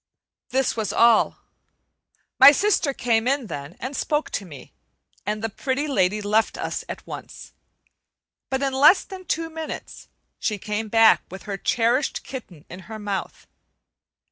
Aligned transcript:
This 0.49 0.75
was 0.75 0.91
all. 0.91 1.37
My 2.39 2.51
sister 2.51 2.91
came 2.91 3.27
in 3.27 3.45
then 3.45 3.77
and 3.79 3.95
spoke 3.95 4.31
to 4.31 4.45
me, 4.47 4.73
and 5.27 5.43
the 5.43 5.47
Pretty 5.49 5.87
Lady 5.87 6.23
left 6.23 6.57
us 6.57 6.83
at 6.89 7.05
once; 7.05 7.53
but 8.49 8.63
in 8.63 8.73
less 8.73 9.03
than 9.03 9.25
two 9.25 9.47
minutes 9.47 10.07
she 10.39 10.57
came 10.57 10.87
back 10.87 11.21
with 11.29 11.43
her 11.43 11.55
cherished 11.55 12.23
kitten 12.23 12.65
in 12.67 12.79
her 12.89 12.97
mouth. 12.97 13.45